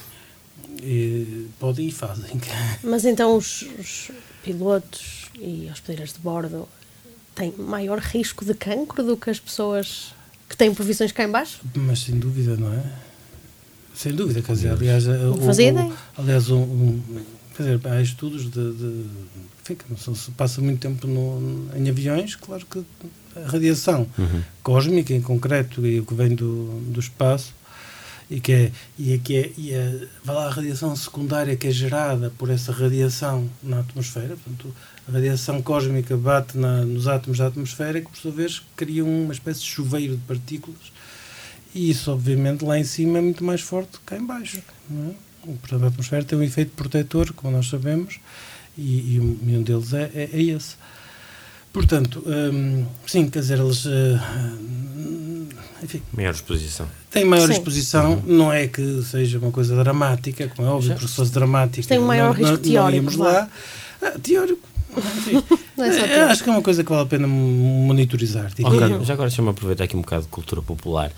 E, 0.82 1.46
podem 1.58 1.88
e 1.88 1.92
fazem. 1.92 2.40
Mas 2.82 3.04
então 3.04 3.36
os, 3.36 3.62
os 3.78 4.10
pilotos 4.42 5.30
e 5.38 5.68
hospedeiras 5.70 6.12
de 6.12 6.18
bordo 6.18 6.68
têm 7.34 7.52
maior 7.56 7.98
risco 7.98 8.44
de 8.44 8.54
cancro 8.54 9.02
do 9.02 9.16
que 9.16 9.30
as 9.30 9.38
pessoas 9.38 10.12
que 10.48 10.56
têm 10.56 10.74
profissões 10.74 11.12
cá 11.12 11.24
em 11.24 11.30
baixo? 11.30 11.60
Mas 11.74 12.00
sem 12.00 12.18
dúvida, 12.18 12.56
não 12.56 12.72
é? 12.72 12.82
Sem 13.94 14.12
dúvida, 14.12 14.42
quer 14.42 14.52
dizer, 14.52 14.72
aliás, 14.72 15.06
o, 15.06 15.10
o, 15.10 16.18
aliás 16.18 16.50
um, 16.50 16.62
um, 16.62 17.02
quer 17.56 17.62
dizer, 17.62 17.80
há 17.86 18.02
estudos 18.02 18.50
de, 18.50 18.72
de 18.72 19.06
não 19.88 20.14
se 20.14 20.30
passa 20.32 20.60
muito 20.60 20.80
tempo 20.80 21.06
no, 21.06 21.68
em 21.76 21.88
aviões, 21.88 22.34
claro 22.34 22.66
que 22.66 22.84
a 23.36 23.50
radiação 23.50 24.06
uhum. 24.18 24.42
cósmica 24.62 25.12
em 25.12 25.20
concreto 25.20 25.86
e 25.86 26.00
o 26.00 26.06
que 26.06 26.14
vem 26.14 26.34
do, 26.34 26.80
do 26.90 27.00
espaço 27.00 27.54
e 28.30 28.40
que 28.40 28.52
é, 28.52 28.72
e 28.98 29.12
é, 29.12 29.18
que 29.18 29.36
é, 29.36 29.52
e 29.56 29.72
é 29.72 30.06
vai 30.24 30.34
lá, 30.34 30.46
a 30.46 30.50
radiação 30.50 30.94
secundária 30.96 31.56
que 31.56 31.66
é 31.66 31.70
gerada 31.70 32.32
por 32.38 32.50
essa 32.50 32.72
radiação 32.72 33.48
na 33.62 33.80
atmosfera, 33.80 34.36
portanto, 34.36 34.74
a 35.08 35.12
radiação 35.12 35.60
cósmica 35.60 36.16
bate 36.16 36.56
na, 36.56 36.84
nos 36.84 37.06
átomos 37.06 37.38
da 37.38 37.48
atmosfera 37.48 38.00
que, 38.00 38.08
por 38.08 38.16
sua 38.16 38.32
vez, 38.32 38.62
cria 38.74 39.04
uma 39.04 39.32
espécie 39.32 39.60
de 39.60 39.66
chuveiro 39.66 40.16
de 40.16 40.22
partículas 40.22 40.92
e 41.74 41.90
isso, 41.90 42.10
obviamente, 42.12 42.64
lá 42.64 42.78
em 42.78 42.84
cima 42.84 43.18
é 43.18 43.20
muito 43.20 43.42
mais 43.42 43.60
forte 43.60 43.98
que 43.98 44.04
cá 44.06 44.16
em 44.16 44.24
baixo. 44.24 44.58
É? 44.58 45.10
Portanto, 45.60 45.84
a 45.84 45.88
atmosfera 45.88 46.24
tem 46.24 46.38
um 46.38 46.42
efeito 46.42 46.70
protetor, 46.70 47.32
como 47.32 47.54
nós 47.54 47.68
sabemos, 47.68 48.20
e, 48.78 49.16
e 49.16 49.20
um 49.20 49.62
deles 49.62 49.92
é, 49.92 50.10
é, 50.14 50.30
é 50.32 50.42
esse. 50.42 50.76
Portanto, 51.74 52.22
hum, 52.24 52.86
sim, 53.04 53.28
quer 53.28 53.40
dizer, 53.40 53.58
eles. 53.58 53.84
Uh, 53.84 54.16
enfim. 55.82 56.00
Maior 56.12 56.32
exposição. 56.32 56.86
Tem 57.10 57.24
maior 57.24 57.48
sim. 57.48 57.54
exposição, 57.54 58.12
uhum. 58.12 58.22
não 58.24 58.52
é 58.52 58.68
que 58.68 59.02
seja 59.02 59.40
uma 59.40 59.50
coisa 59.50 59.74
dramática, 59.74 60.46
como 60.54 60.68
é 60.68 60.70
óbvio, 60.70 60.90
Já. 60.90 60.94
porque 60.94 61.08
se 61.08 61.16
fosse 61.16 61.32
dramática. 61.32 61.88
Tem 61.88 61.98
um 61.98 62.06
maior 62.06 62.28
não, 62.28 62.32
risco 62.32 62.52
não, 62.52 62.62
teórico. 62.62 63.10
Não 63.10 63.24
lá. 63.24 63.48
Ah, 64.00 64.12
teórico. 64.22 64.68
é 65.76 66.22
acho 66.22 66.44
que 66.44 66.48
é 66.48 66.52
uma 66.52 66.62
coisa 66.62 66.84
que 66.84 66.90
vale 66.90 67.02
a 67.02 67.06
pena 67.06 67.26
monitorizar. 67.26 68.52
Okay. 68.52 69.04
Já 69.04 69.14
agora 69.14 69.28
deixa-me 69.28 69.48
aproveitar 69.48 69.82
aqui 69.82 69.96
um 69.96 70.02
bocado 70.02 70.22
de 70.22 70.28
cultura 70.28 70.62
popular. 70.62 71.10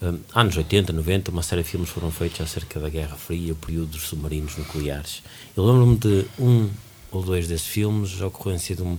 Um, 0.00 0.18
anos 0.32 0.56
80, 0.56 0.92
90, 0.92 1.32
uma 1.32 1.42
série 1.42 1.64
de 1.64 1.68
filmes 1.68 1.90
foram 1.90 2.12
feitos 2.12 2.40
acerca 2.40 2.78
da 2.78 2.88
Guerra 2.88 3.16
Fria, 3.16 3.52
o 3.52 3.56
período 3.56 3.88
dos 3.88 4.02
submarinos 4.02 4.56
nucleares. 4.56 5.24
Eu 5.56 5.64
lembro-me 5.66 5.96
de 5.96 6.24
um 6.38 6.70
ou 7.10 7.20
dois 7.20 7.48
desses 7.48 7.66
filmes, 7.66 8.22
a 8.22 8.28
ocorrência 8.28 8.76
de 8.76 8.82
um 8.82 8.96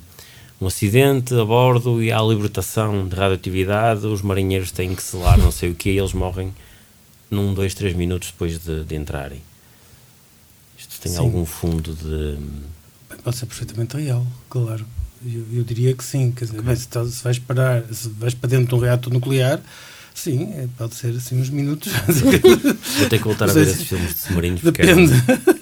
um 0.60 0.68
acidente 0.68 1.34
a 1.34 1.44
bordo 1.44 2.02
e 2.02 2.12
há 2.12 2.20
a 2.20 2.24
libertação 2.24 3.08
de 3.08 3.16
radioatividade, 3.16 4.06
os 4.08 4.22
marinheiros 4.22 4.72
têm 4.72 4.96
que 4.96 5.04
selar 5.04 5.38
não 5.38 5.52
sei 5.52 5.72
o 5.72 5.76
que 5.76 5.90
e 5.90 5.98
eles 5.98 6.14
morrem 6.14 6.54
num, 7.30 7.54
dois, 7.54 7.74
três 7.74 7.96
minutos 7.96 8.32
depois 8.32 8.60
de, 8.60 8.84
de 8.84 8.96
entrarem. 8.96 9.42
Isto 10.78 11.02
tem 11.02 11.12
sim. 11.12 11.18
algum 11.18 11.46
fundo 11.46 11.94
de. 11.96 12.38
Pode 13.24 13.38
ser 13.38 13.46
perfeitamente 13.46 13.98
real, 13.98 14.26
claro. 14.50 14.86
Eu, 15.26 15.44
eu 15.54 15.64
diria 15.64 15.94
que 15.94 16.04
sim. 16.04 16.32
Quer 16.32 16.46
dizer, 16.46 16.60
okay. 16.60 16.76
se, 16.76 16.88
se 17.12 17.24
vais 17.24 17.40
parar, 17.40 17.84
se 17.92 18.10
vais 18.10 18.34
para 18.34 18.50
dentro 18.50 18.68
de 18.68 18.76
um 18.76 18.80
reator 18.80 19.12
nuclear, 19.12 19.62
Sim, 20.16 20.54
é, 20.54 20.68
pode 20.78 20.96
ser 20.96 21.10
assim 21.10 21.42
uns 21.42 21.50
minutos. 21.50 21.92
Vou 22.98 23.10
ter 23.10 23.18
que 23.18 23.24
voltar 23.26 23.50
a 23.50 23.54
ver 23.54 23.68
esses 23.68 23.84
filmes 23.84 24.14
de 24.14 24.20
submarinos 24.20 24.62
Depende. 24.62 25.12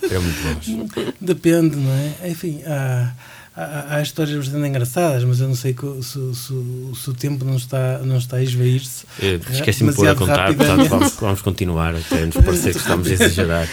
Era, 0.04 0.20
muito 0.22 0.44
bons. 0.44 1.16
Depende, 1.20 1.76
não 1.76 1.92
é? 1.92 2.30
Enfim, 2.30 2.62
há, 2.64 3.12
há, 3.56 3.96
há 3.96 4.02
histórias 4.02 4.38
bastante 4.38 4.68
engraçadas, 4.68 5.24
mas 5.24 5.40
eu 5.40 5.48
não 5.48 5.56
sei 5.56 5.76
se, 6.02 6.36
se, 6.36 7.02
se, 7.02 7.10
o 7.10 7.14
tempo 7.14 7.46
não 7.46 7.56
está, 7.56 8.00
não 8.00 8.18
está 8.18 8.38
a 8.38 8.44
esvair-se. 8.44 9.06
Esqueci-me 9.52 9.92
de 9.92 9.96
pôr 9.96 10.08
a 10.08 10.16
contar, 10.16 10.54
portanto 10.54 10.90
vamos, 10.90 11.14
vamos 11.14 11.42
continuar 11.42 11.96
até 11.96 12.26
nos 12.26 12.36
parecer 12.36 12.74
que 12.74 12.80
estamos 12.80 13.08
a 13.08 13.12
exagerar. 13.12 13.68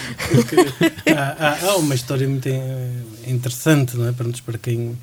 há, 1.16 1.46
há, 1.46 1.70
há, 1.70 1.76
uma 1.76 1.94
história 1.94 2.28
muito 2.28 2.48
interessante, 3.26 3.96
não 3.96 4.08
é? 4.08 4.12
Para, 4.12 4.28
para 4.44 4.58
quem 4.58 4.96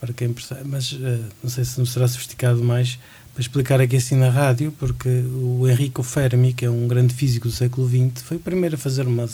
para 0.00 0.12
quem 0.12 0.32
percebe, 0.32 0.62
mas 0.64 0.90
uh, 0.90 1.24
não 1.40 1.48
sei 1.48 1.64
se 1.64 1.78
não 1.78 1.86
será 1.86 2.08
sofisticado 2.08 2.60
mais 2.60 2.98
para 3.32 3.40
explicar 3.40 3.80
aqui 3.80 3.96
assim 3.96 4.16
na 4.16 4.30
rádio, 4.30 4.74
porque 4.76 5.08
o 5.08 5.68
Enrico 5.68 6.02
Fermi, 6.02 6.52
que 6.52 6.64
é 6.64 6.70
um 6.70 6.88
grande 6.88 7.14
físico 7.14 7.46
do 7.46 7.54
século 7.54 7.88
XX, 7.88 8.20
foi 8.22 8.36
o 8.36 8.40
primeiro 8.40 8.74
a 8.74 8.78
fazer 8.78 9.06
uma, 9.06 9.28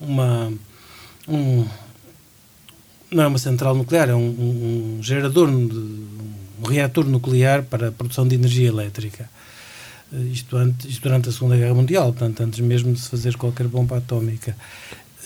uma 0.00 0.52
um, 1.28 1.66
não 3.10 3.24
é 3.24 3.26
uma 3.26 3.38
central 3.38 3.74
nuclear, 3.74 4.08
é 4.08 4.14
um, 4.14 4.18
um, 4.18 4.96
um 4.98 5.02
gerador, 5.02 5.48
um 5.48 6.66
reator 6.66 7.06
nuclear 7.06 7.62
para 7.62 7.88
a 7.88 7.92
produção 7.92 8.26
de 8.26 8.34
energia 8.34 8.68
elétrica. 8.68 9.28
Eh, 10.12 10.18
isto, 10.32 10.56
antes, 10.56 10.86
isto 10.86 11.02
durante 11.02 11.28
a 11.28 11.32
Segunda 11.32 11.56
Guerra 11.56 11.74
Mundial, 11.74 12.12
portanto, 12.12 12.42
antes 12.42 12.60
mesmo 12.60 12.92
de 12.92 13.00
se 13.00 13.08
fazer 13.08 13.36
qualquer 13.36 13.68
bomba 13.68 13.98
atómica. 13.98 14.56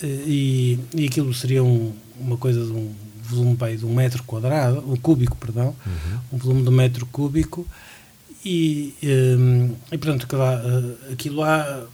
Eh, 0.02 0.06
e, 0.26 0.78
e 0.94 1.06
aquilo 1.06 1.32
seria 1.32 1.62
um, 1.62 1.92
uma 2.18 2.36
coisa 2.36 2.64
de 2.64 2.72
um 2.72 2.92
volume 3.22 3.56
de 3.76 3.86
um 3.86 3.94
metro 3.94 4.22
quadrado, 4.24 4.82
um 4.90 4.96
cúbico, 4.96 5.36
perdão, 5.36 5.74
uhum. 5.86 6.18
um 6.32 6.38
volume 6.38 6.62
de 6.62 6.68
um 6.68 6.72
metro 6.72 7.06
cúbico, 7.06 7.66
e, 8.44 8.94
um, 9.02 9.74
e 9.92 9.98
portanto, 9.98 10.26
eh, 10.32 11.12
aquilo 11.12 11.42
há 11.42 11.84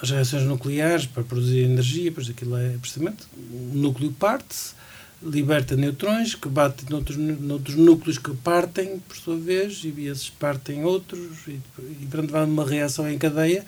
as 0.00 0.10
reações 0.10 0.44
nucleares 0.44 1.06
para 1.06 1.24
produzir 1.24 1.64
energia, 1.64 2.10
pois 2.12 2.30
aquilo 2.30 2.56
é 2.56 2.76
precisamente 2.80 3.24
o 3.34 3.72
núcleo 3.74 4.12
parte-se, 4.12 4.77
liberta 5.22 5.76
neutrões 5.76 6.34
que 6.34 6.48
batem 6.48 6.86
noutros, 6.88 7.16
noutros 7.16 7.76
núcleos 7.76 8.18
que 8.18 8.32
partem, 8.36 8.98
por 9.00 9.16
sua 9.16 9.36
vez, 9.36 9.82
e 9.84 10.06
esses 10.06 10.30
partem 10.30 10.84
outros, 10.84 11.46
e, 11.48 11.60
e 11.78 12.06
portanto 12.10 12.30
vai 12.30 12.44
uma 12.44 12.64
reação 12.64 13.08
em 13.10 13.18
cadeia, 13.18 13.64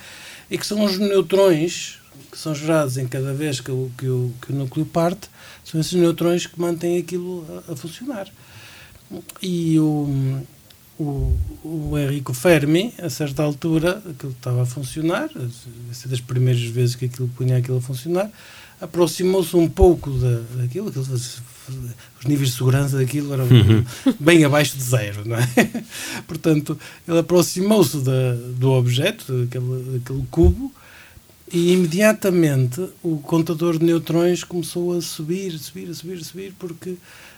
e 0.50 0.56
que 0.56 0.66
são 0.66 0.84
os 0.84 0.98
neutrões 0.98 1.98
que 2.30 2.38
são 2.38 2.54
gerados 2.54 2.96
em 2.96 3.06
cada 3.06 3.32
vez 3.32 3.60
que 3.60 3.70
o, 3.70 3.90
que 3.96 4.06
o, 4.06 4.32
que 4.40 4.52
o 4.52 4.54
núcleo 4.54 4.86
parte, 4.86 5.28
são 5.64 5.80
esses 5.80 5.94
neutrões 5.94 6.46
que 6.46 6.60
mantêm 6.60 6.98
aquilo 6.98 7.46
a, 7.68 7.72
a 7.72 7.76
funcionar. 7.76 8.28
E 9.42 9.78
o, 9.78 10.44
o, 10.98 11.36
o 11.64 11.98
Enrico 11.98 12.32
Fermi, 12.32 12.94
a 12.98 13.10
certa 13.10 13.42
altura, 13.42 14.02
aquilo 14.08 14.32
estava 14.32 14.62
a 14.62 14.66
funcionar, 14.66 15.28
essa 15.90 16.08
das 16.08 16.20
primeiras 16.20 16.62
vezes 16.62 16.94
que 16.94 17.06
aquilo 17.06 17.28
punha 17.28 17.56
aquilo 17.56 17.78
a 17.78 17.80
funcionar, 17.80 18.30
aproximou-se 18.80 19.54
um 19.56 19.68
pouco 19.68 20.10
da, 20.10 20.40
daquilo, 20.56 20.88
aquilo, 20.88 21.04
os 21.14 22.26
níveis 22.26 22.50
de 22.50 22.56
segurança 22.56 22.96
daquilo 22.96 23.32
eram 23.32 23.44
uhum. 23.44 23.84
bem 24.18 24.44
abaixo 24.44 24.76
de 24.76 24.82
zero, 24.82 25.28
não 25.28 25.36
é? 25.36 25.46
Portanto, 26.26 26.78
ele 27.06 27.18
aproximou-se 27.18 27.98
do 27.98 28.70
objeto, 28.72 29.44
daquele, 29.44 29.98
daquele 29.98 30.26
cubo, 30.30 30.72
e 31.52 31.72
imediatamente 31.72 32.88
o 33.02 33.18
contador 33.18 33.78
de 33.78 33.84
neutrões 33.84 34.44
começou 34.44 34.96
a 34.96 35.02
subir, 35.02 35.58
subir, 35.58 35.90
a 35.90 35.94
subir, 35.94 36.18
a 36.18 36.24
subir, 36.24 36.54
porque, 36.58 36.96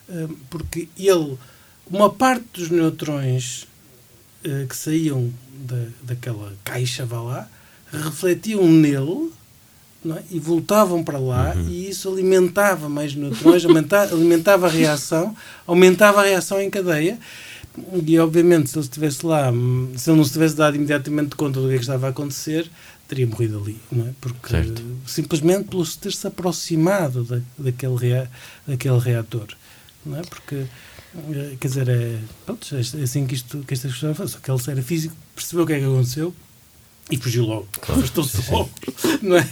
eh, 0.08 0.28
porque 0.50 0.88
ele, 0.99 1.38
uma 1.90 2.11
parte 2.11 2.44
dos 2.52 2.68
neutrões 2.68 3.66
eh, 4.44 4.66
que 4.68 4.76
saíam 4.76 5.32
da, 5.66 5.87
daquela 6.02 6.52
caixa, 6.62 7.06
vá 7.06 7.22
lá, 7.22 7.49
refletiam 7.90 8.68
nele 8.68 9.30
é? 10.06 10.23
e 10.30 10.40
voltavam 10.40 11.04
para 11.04 11.18
lá 11.18 11.54
uhum. 11.54 11.68
e 11.68 11.88
isso 11.88 12.09
alimentava 12.11 12.88
mais 12.88 13.14
neutrões, 13.14 13.64
aumentava, 13.64 14.14
alimentava 14.14 14.66
a 14.66 14.71
reação, 14.71 15.37
aumentava 15.66 16.21
a 16.21 16.25
reação 16.25 16.61
em 16.61 16.68
cadeia 16.68 17.18
e 18.04 18.18
obviamente 18.18 18.71
se 18.71 18.76
ele 18.76 18.85
estivesse 18.85 19.25
lá, 19.25 19.52
se 19.97 20.11
ele 20.11 20.16
não 20.16 20.25
se 20.25 20.32
tivesse 20.32 20.56
dado 20.56 20.76
imediatamente 20.76 21.37
conta 21.37 21.61
do 21.61 21.68
que, 21.68 21.75
é 21.75 21.76
que 21.76 21.82
estava 21.82 22.09
a 22.09 22.11
acontecer, 22.11 22.68
teria 23.09 23.26
morrido 23.26 23.59
ali, 23.59 23.80
não 23.90 24.06
é? 24.06 24.11
Porque 24.21 24.49
certo. 24.49 24.82
simplesmente 25.06 25.68
pelo 25.68 25.87
ter-se 25.87 26.26
aproximado 26.26 27.25
da, 27.25 27.40
daquele, 27.56 27.97
rea, 27.97 28.30
daquele 28.66 28.99
reator, 28.99 29.49
não 30.04 30.18
é? 30.18 30.23
Porque 30.23 30.66
eh, 31.14 31.56
quer 31.61 31.68
dizer, 31.68 31.88
é, 31.88 32.18
pronto, 32.44 32.66
é 32.75 32.80
assim 32.80 33.26
que, 33.26 33.35
isto, 33.35 33.59
que 33.66 33.75
esta 33.75 33.88
questão 33.88 34.14
foi. 34.14 34.28
Só 34.28 34.38
que 34.38 34.50
ele 34.50 34.61
era 34.66 34.82
físico, 34.82 35.14
percebeu 35.35 35.64
o 35.64 35.66
que 35.66 35.75
é 35.75 35.78
que 35.78 35.85
aconteceu, 35.85 36.35
e 37.11 37.16
fugiu 37.16 37.44
logo. 37.44 37.68
Claro. 37.80 38.00
Afastou-se 38.00 38.50
logo, 38.50 38.71
não 39.23 39.37
é? 39.37 39.49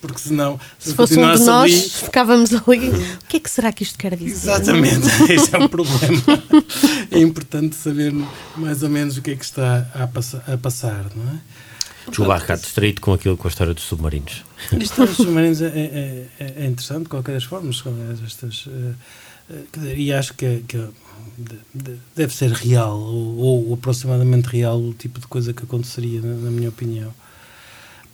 Porque 0.00 0.18
senão, 0.18 0.60
se, 0.78 0.90
se 0.90 0.94
fosse 0.94 1.18
um 1.18 1.34
de 1.34 1.44
nós, 1.44 1.48
ali... 1.48 1.90
ficávamos 1.90 2.52
ali. 2.52 2.90
O 2.90 3.26
que 3.28 3.38
é 3.38 3.40
que 3.40 3.50
será 3.50 3.72
que 3.72 3.82
isto 3.82 3.98
quer 3.98 4.14
dizer? 4.16 4.30
Exatamente, 4.30 5.06
esse 5.32 5.54
é 5.54 5.58
um 5.58 5.68
problema. 5.68 6.22
é 7.10 7.18
importante 7.18 7.74
saber 7.74 8.12
mais 8.56 8.82
ou 8.82 8.88
menos 8.88 9.16
o 9.16 9.22
que 9.22 9.32
é 9.32 9.36
que 9.36 9.44
está 9.44 9.86
a, 9.94 10.06
passar, 10.06 10.44
a 10.46 10.56
passar 10.56 11.06
não 11.16 11.32
é? 11.32 11.38
Desculpa, 12.08 12.36
Ricardo, 12.36 12.60
distraído 12.60 13.00
com 13.00 13.12
aquilo, 13.12 13.36
com 13.36 13.46
a 13.46 13.50
história 13.50 13.72
dos 13.72 13.84
submarinos. 13.84 14.44
A 14.72 14.76
história 14.76 15.06
dos 15.06 15.16
submarinos 15.16 15.62
é, 15.62 15.66
é, 15.66 16.26
é, 16.40 16.52
é 16.64 16.66
interessante, 16.66 17.04
de 17.04 17.08
qualquer 17.08 17.32
das 17.32 17.44
formas, 17.44 17.82
estas, 18.24 18.66
uh, 18.66 18.94
e 19.96 20.12
acho 20.12 20.34
que, 20.34 20.64
que 20.66 20.88
deve 22.14 22.34
ser 22.34 22.50
real 22.50 22.98
ou, 22.98 23.68
ou, 23.68 23.74
aproximadamente 23.74 24.48
real 24.48 24.80
o 24.80 24.94
tipo 24.94 25.20
de 25.20 25.26
coisa 25.26 25.52
que 25.52 25.64
aconteceria, 25.64 26.20
na, 26.20 26.50
minha 26.50 26.68
opinião. 26.68 27.12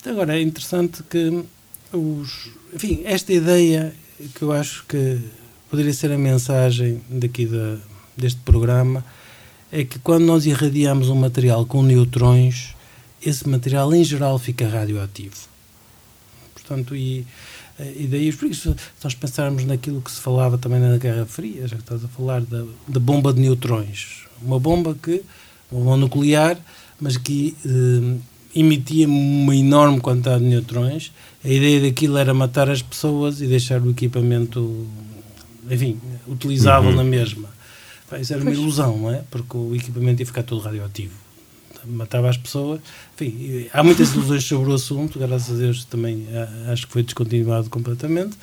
Agora, 0.04 0.38
é 0.38 0.42
interessante 0.42 1.02
que 1.02 1.44
os. 1.92 2.50
Enfim, 2.72 3.02
esta 3.04 3.32
ideia 3.32 3.94
que 4.34 4.42
eu 4.42 4.52
acho 4.52 4.84
que 4.86 5.20
poderia 5.70 5.92
ser 5.92 6.10
a 6.12 6.18
mensagem 6.18 7.00
daqui 7.08 7.46
da, 7.46 7.78
deste 8.16 8.40
programa 8.40 9.04
é 9.70 9.84
que 9.84 9.98
quando 9.98 10.24
nós 10.24 10.46
irradiamos 10.46 11.08
um 11.08 11.14
material 11.14 11.66
com 11.66 11.82
neutrões, 11.82 12.74
esse 13.24 13.46
material 13.48 13.94
em 13.94 14.02
geral 14.02 14.38
fica 14.38 14.66
radioativo. 14.66 15.36
Portanto, 16.54 16.96
e 16.96 17.26
e 17.80 18.06
daí, 18.06 18.32
por 18.32 18.48
isso, 18.48 18.72
se 18.72 19.04
nós 19.04 19.14
pensarmos 19.14 19.64
naquilo 19.64 20.00
que 20.02 20.10
se 20.10 20.20
falava 20.20 20.58
também 20.58 20.80
na 20.80 20.96
Guerra 20.96 21.26
Fria, 21.26 21.66
já 21.68 21.76
que 21.76 21.82
estás 21.82 22.04
a 22.04 22.08
falar 22.08 22.40
da, 22.42 22.64
da 22.86 22.98
bomba 23.00 23.32
de 23.32 23.40
neutrões, 23.40 24.24
uma 24.42 24.58
bomba 24.58 24.96
que, 25.00 25.22
uma 25.70 25.84
bomba 25.84 25.96
nuclear, 25.96 26.58
mas 27.00 27.16
que 27.16 27.56
eh, 27.64 28.18
emitia 28.58 29.06
uma 29.06 29.54
enorme 29.54 30.00
quantidade 30.00 30.42
de 30.42 30.50
neutrões. 30.50 31.12
A 31.44 31.48
ideia 31.48 31.80
daquilo 31.80 32.16
era 32.16 32.34
matar 32.34 32.68
as 32.68 32.82
pessoas 32.82 33.40
e 33.40 33.46
deixar 33.46 33.80
o 33.80 33.90
equipamento 33.90 34.88
enfim, 35.70 36.00
utilizável 36.26 36.90
uhum. 36.90 36.96
na 36.96 37.04
mesma. 37.04 37.48
Isso 38.20 38.32
era 38.32 38.42
uma 38.42 38.50
ilusão, 38.50 38.96
não 38.96 39.10
é? 39.12 39.22
Porque 39.30 39.56
o 39.56 39.74
equipamento 39.74 40.22
ia 40.22 40.26
ficar 40.26 40.42
todo 40.42 40.60
radioativo. 40.62 41.14
Matava 41.88 42.28
as 42.28 42.36
pessoas. 42.36 42.80
Enfim, 43.14 43.68
há 43.72 43.82
muitas 43.82 44.12
ilusões 44.12 44.44
sobre 44.44 44.70
o 44.70 44.74
assunto, 44.74 45.18
graças 45.18 45.56
a 45.56 45.58
Deus 45.58 45.84
também 45.84 46.26
acho 46.70 46.86
que 46.86 46.92
foi 46.92 47.02
descontinuado 47.02 47.70
completamente. 47.70 48.36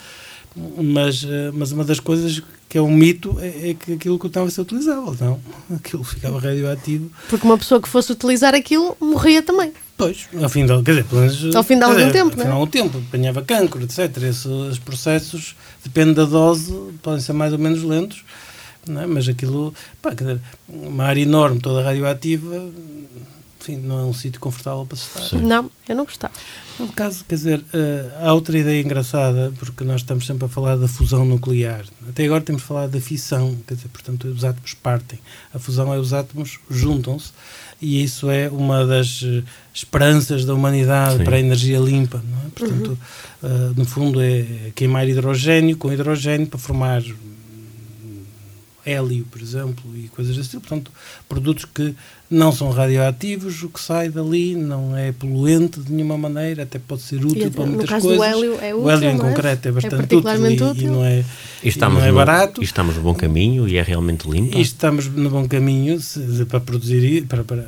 Mas, 0.82 1.24
eh, 1.24 1.52
mas 1.54 1.74
uma 1.74 1.84
das 1.84 2.00
coisas 2.00 2.42
que 2.70 2.78
é 2.78 2.82
um 2.82 2.90
mito 2.90 3.38
é, 3.40 3.72
é 3.72 3.74
que 3.74 3.94
aquilo 3.94 4.18
continuava 4.18 4.50
a 4.50 4.52
ser 4.52 4.62
utilizável, 4.62 5.16
não? 5.20 5.40
Aquilo 5.76 6.04
ficava 6.04 6.40
radioativo. 6.40 7.12
Porque 7.30 7.46
uma 7.46 7.58
pessoa 7.58 7.82
que 7.82 7.90
fosse 7.90 8.12
utilizar 8.12 8.56
aquilo 8.56 8.96
morria 9.00 9.42
também. 9.42 9.74
Pois, 9.98 10.28
ao 10.42 10.50
fim 10.50 10.66
de, 10.66 10.74
quer 10.84 10.92
dizer, 10.92 11.06
pelo 11.06 11.22
menos, 11.22 11.56
ao 11.56 11.64
fim 11.64 11.78
de 11.78 11.84
algum 11.84 11.96
dizer, 11.96 12.12
tempo, 12.12 12.38
não 12.38 12.46
é? 12.46 12.50
algum 12.50 12.68
tempo, 12.68 12.98
apanhava 12.98 13.42
cancro, 13.42 13.84
etc. 13.84 14.18
Esses 14.24 14.80
processos, 14.80 15.56
depende 15.84 16.14
da 16.14 16.26
dose, 16.26 16.74
podem 17.02 17.22
ser 17.22 17.34
mais 17.34 17.54
ou 17.54 17.60
menos 17.60 17.84
lentos, 17.84 18.24
é? 18.88 19.06
mas 19.06 19.28
aquilo, 19.28 19.74
pá, 20.02 20.12
dizer, 20.12 20.40
uma 20.68 21.06
área 21.06 21.22
enorme, 21.22 21.60
toda 21.60 21.84
radioativa, 21.84 22.70
enfim, 23.60 23.78
não 23.78 24.00
é 24.00 24.04
um 24.04 24.14
sítio 24.14 24.40
confortável 24.40 24.86
para 24.86 24.98
se 24.98 25.08
estar. 25.08 25.22
Sim. 25.22 25.42
Não, 25.42 25.72
eu 25.90 25.96
não 25.96 26.06
gostava. 26.06 26.34
No 26.80 26.88
caso, 26.90 27.26
quer 27.28 27.36
dizer, 27.36 27.60
uh, 27.60 28.28
há 28.28 28.34
outra 28.34 28.58
ideia 28.60 28.82
engraçada, 28.82 29.52
porque 29.58 29.84
nós 29.84 30.02
estamos 30.02 30.26
sempre 30.26 30.46
a 30.46 30.48
falar 30.48 30.76
da 30.76 30.88
fusão 30.88 31.26
nuclear. 31.26 31.86
Até 32.08 32.26
agora 32.26 32.42
temos 32.42 32.62
falado 32.62 32.92
da 32.92 33.02
fissão, 33.02 33.58
quer 33.68 33.74
dizer, 33.74 33.88
portanto, 33.88 34.26
os 34.28 34.44
átomos 34.44 34.74
partem. 34.76 35.20
A 35.54 35.58
fusão 35.58 35.92
é 35.92 35.98
os 35.98 36.14
átomos 36.14 36.60
juntam-se 36.70 37.32
e 37.82 38.04
isso 38.04 38.30
é 38.30 38.50
uma 38.50 38.86
das 38.86 39.22
eh, 39.24 39.44
esperanças 39.74 40.46
da 40.46 40.54
humanidade 40.54 41.18
Sim. 41.18 41.24
para 41.24 41.36
a 41.36 41.40
energia 41.40 41.78
limpa. 41.80 42.24
É? 42.46 42.50
Portanto, 42.50 42.98
uhum. 43.42 43.50
uh, 43.50 43.74
no 43.76 43.86
fundo, 43.86 44.22
é 44.22 44.72
queimar 44.76 45.08
hidrogênio 45.08 45.76
com 45.76 45.92
hidrogênio 45.92 46.48
para 46.48 46.60
formar 46.60 47.02
hélio, 48.86 49.26
por 49.32 49.42
exemplo, 49.42 49.84
e 49.96 50.08
coisas 50.10 50.36
desse 50.38 50.50
tipo. 50.50 50.68
Portanto, 50.68 50.92
produtos 51.28 51.66
que 51.66 51.96
não 52.30 52.52
são 52.52 52.70
radioativos, 52.72 53.62
o 53.64 53.70
que 53.70 53.80
sai 53.80 54.10
dali 54.10 54.56
não 54.56 54.96
é 54.98 55.12
poluente 55.12 55.80
de 55.80 55.92
nenhuma 55.92 56.18
maneira, 56.18 56.64
até 56.64 56.80
pode 56.80 57.02
ser 57.02 57.24
útil 57.24 57.48
e, 57.48 57.50
para 57.50 57.66
muitas 57.66 57.90
coisas. 58.02 58.20
O 58.20 58.24
hélio 58.24 58.60
é 58.62 58.74
útil, 58.74 58.86
O 58.86 58.90
hélio 58.90 59.10
em 59.10 59.16
é? 59.16 59.18
concreto 59.18 59.68
é, 59.68 59.70
é 59.70 59.72
bastante 59.72 60.14
é 60.14 60.18
útil, 60.18 60.50
e, 60.50 60.62
útil, 60.62 60.76
e, 60.76 60.88
não 60.88 61.06
é, 61.06 61.26
e 61.64 61.68
estamos 61.68 62.00
não 62.00 62.06
é 62.06 62.10
no, 62.10 62.16
barato. 62.16 62.62
E 62.62 62.64
estamos 62.64 62.96
no 62.96 63.02
bom 63.02 63.14
caminho 63.14 63.68
e 63.68 63.78
é 63.78 63.82
realmente 63.82 64.30
limpo. 64.30 64.58
E 64.58 64.62
estamos 64.62 65.08
no 65.08 65.30
bom 65.30 65.48
caminho 65.48 66.00
se, 66.00 66.46
para 66.46 66.60
produzir, 66.60 67.26
para, 67.26 67.44
para, 67.44 67.64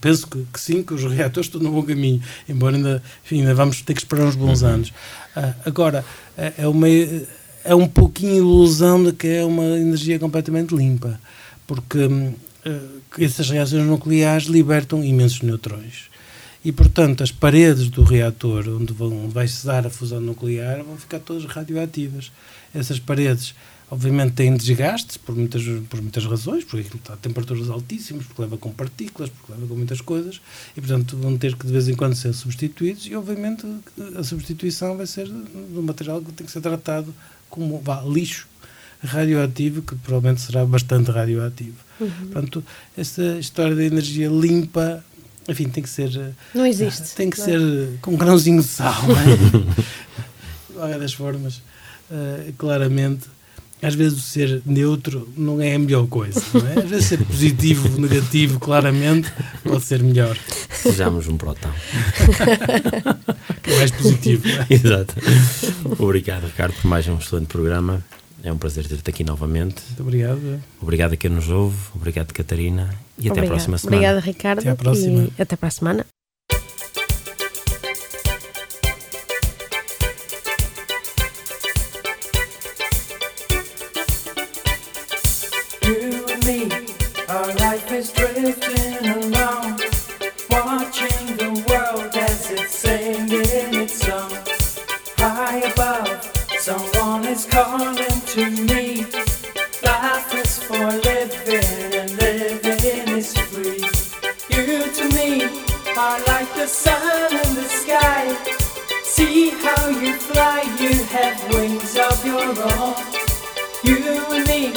penso 0.00 0.26
que, 0.26 0.44
que, 0.52 0.60
sim, 0.60 0.82
que 0.82 0.94
os 0.94 1.02
reatores 1.04 1.46
estão 1.46 1.60
no 1.60 1.70
bom 1.70 1.82
caminho, 1.82 2.20
embora 2.48 2.76
ainda, 2.76 3.02
enfim, 3.24 3.40
ainda 3.40 3.54
vamos 3.54 3.82
ter 3.82 3.94
que 3.94 4.00
esperar 4.00 4.26
uns 4.26 4.36
bons 4.36 4.62
uhum. 4.62 4.68
anos. 4.68 4.88
Uh, 5.36 5.54
agora, 5.64 6.04
é, 6.36 6.52
é 6.58 6.68
uma 6.68 6.88
é 7.64 7.74
um 7.74 7.86
pouquinho 7.86 8.36
ilusão 8.36 9.02
de 9.02 9.12
que 9.12 9.28
é 9.28 9.44
uma 9.44 9.64
energia 9.78 10.18
completamente 10.18 10.74
limpa, 10.74 11.20
porque 11.66 12.04
uh, 12.04 12.34
essas 13.18 13.50
reações 13.50 13.86
nucleares 13.86 14.46
libertam 14.46 15.04
imensos 15.04 15.42
neutrões. 15.42 16.10
E, 16.64 16.70
portanto, 16.70 17.22
as 17.22 17.32
paredes 17.32 17.88
do 17.88 18.04
reator 18.04 18.68
onde, 18.68 18.92
vão, 18.92 19.28
vai 19.28 19.48
se 19.48 19.66
dar 19.66 19.84
a 19.86 19.90
fusão 19.90 20.20
nuclear 20.20 20.82
vão 20.84 20.96
ficar 20.96 21.18
todas 21.18 21.44
radioativas. 21.44 22.30
Essas 22.72 23.00
paredes 23.00 23.54
Obviamente 23.92 24.32
tem 24.32 24.56
desgastes 24.56 25.18
por 25.18 25.36
muitas, 25.36 25.62
por 25.90 26.00
muitas 26.00 26.24
razões, 26.24 26.64
porque 26.64 26.80
aquilo 26.80 26.96
está 26.96 27.12
a 27.12 27.16
temperaturas 27.18 27.68
altíssimas, 27.68 28.24
porque 28.24 28.40
leva 28.40 28.56
com 28.56 28.72
partículas, 28.72 29.28
porque 29.28 29.52
leva 29.52 29.66
com 29.66 29.74
muitas 29.74 30.00
coisas, 30.00 30.40
e 30.74 30.80
portanto 30.80 31.14
vão 31.14 31.36
ter 31.36 31.54
que 31.54 31.66
de 31.66 31.72
vez 31.74 31.90
em 31.90 31.94
quando 31.94 32.14
ser 32.14 32.32
substituídos, 32.32 33.06
e 33.06 33.14
obviamente 33.14 33.66
a 34.16 34.24
substituição 34.24 34.96
vai 34.96 35.06
ser 35.06 35.26
de 35.26 35.78
um 35.78 35.82
material 35.82 36.22
que 36.22 36.32
tem 36.32 36.46
que 36.46 36.50
ser 36.50 36.62
tratado 36.62 37.14
como 37.50 37.78
vá, 37.80 38.00
lixo 38.00 38.48
radioativo, 39.04 39.82
que 39.82 39.94
provavelmente 39.96 40.40
será 40.40 40.64
bastante 40.64 41.10
radioativo. 41.10 41.76
Uhum. 42.00 42.08
Portanto, 42.08 42.64
essa 42.96 43.38
história 43.38 43.76
da 43.76 43.84
energia 43.84 44.28
limpa, 44.30 45.04
enfim, 45.46 45.68
tem 45.68 45.82
que 45.82 45.90
ser. 45.90 46.34
Não 46.54 46.64
existe. 46.64 47.14
Tem 47.14 47.28
que 47.28 47.38
não. 47.38 47.44
ser 47.44 47.98
com 48.00 48.12
um 48.12 48.16
grãozinho 48.16 48.62
de 48.62 48.68
sal, 48.68 49.02
não 49.06 49.18
é? 49.18 49.36
de 50.66 50.72
qualquer 50.72 50.98
das 50.98 51.12
formas, 51.12 51.56
uh, 52.10 52.50
claramente 52.56 53.28
às 53.82 53.94
vezes 53.94 54.18
o 54.18 54.22
ser 54.22 54.62
neutro 54.64 55.28
não 55.36 55.60
é 55.60 55.74
a 55.74 55.78
melhor 55.78 56.06
coisa, 56.06 56.40
não 56.54 56.66
é? 56.68 56.78
Às 56.78 56.88
vezes 56.88 57.06
ser 57.06 57.18
positivo, 57.24 57.88
negativo, 58.00 58.60
claramente, 58.60 59.30
pode 59.64 59.84
ser 59.84 60.02
melhor. 60.02 60.36
Sejamos 60.70 61.26
um 61.26 61.36
protão. 61.36 61.70
que 63.62 63.70
é 63.72 63.76
mais 63.76 63.90
positivo. 63.90 64.44
É? 64.48 64.74
Exato. 64.74 65.14
Obrigado, 65.98 66.44
Ricardo, 66.44 66.74
por 66.74 66.86
mais 66.86 67.08
um 67.08 67.18
excelente 67.18 67.48
programa. 67.48 68.02
É 68.44 68.52
um 68.52 68.58
prazer 68.58 68.86
ter-te 68.86 69.08
aqui 69.08 69.24
novamente. 69.24 69.82
Muito 69.88 70.02
obrigado. 70.02 70.62
Obrigado 70.80 71.12
a 71.12 71.16
quem 71.16 71.30
nos 71.30 71.48
ouve. 71.48 71.76
Obrigado, 71.94 72.32
Catarina. 72.32 72.90
E 73.18 73.30
até 73.30 73.40
a 73.40 73.44
próxima 73.44 73.78
semana. 73.78 73.96
Obrigada, 73.96 74.20
Ricardo. 74.20 74.58
Até. 74.60 74.68
E 74.68 75.32
até 75.42 75.56
para 75.56 75.68
a 75.68 75.70
semana. 75.70 76.21
You 112.54 113.96
and 114.30 114.46
me, 114.46 114.74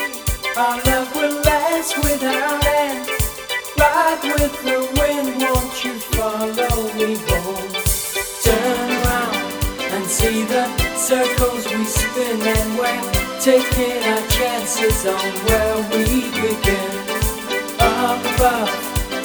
our 0.56 0.82
love 0.84 1.14
will 1.14 1.42
last 1.42 1.98
without 1.98 2.66
end. 2.66 3.06
Ride 3.78 4.22
with 4.24 4.56
the 4.64 4.80
wind, 4.96 5.42
won't 5.42 5.84
you 5.84 6.00
follow 6.16 6.94
me 6.96 7.18
home? 7.28 7.72
Turn 8.46 8.92
around 9.04 9.36
and 9.92 10.06
see 10.06 10.46
the 10.46 10.66
circles 10.96 11.68
we 11.68 11.84
spin, 11.84 12.42
and 12.48 12.80
we're 12.80 13.42
taking 13.42 14.02
our 14.04 14.26
chances 14.30 15.06
on 15.06 15.32
where 15.44 15.76
we 15.92 16.32
begin. 16.32 16.92
Up 17.82 18.24
above, 18.36 18.72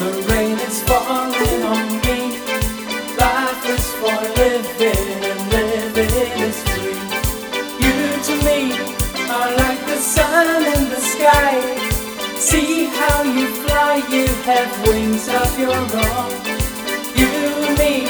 the 0.00 0.26
rain 0.28 0.58
is 0.58 0.82
falling 0.82 1.62
on 1.62 1.86
me. 2.02 2.40
Life 3.16 3.64
is 3.70 3.94
for 3.94 4.20
living. 4.42 4.99
sun 10.20 10.62
in 10.74 10.82
the 10.94 11.00
sky. 11.14 11.52
See 12.48 12.84
how 12.98 13.22
you 13.36 13.46
fly, 13.62 13.94
you 14.14 14.26
have 14.48 14.70
wings 14.86 15.26
of 15.40 15.50
your 15.64 15.82
own. 16.08 16.32
You 17.20 17.32
need 17.80 18.09